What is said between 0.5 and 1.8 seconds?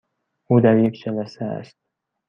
در یک جلسه است.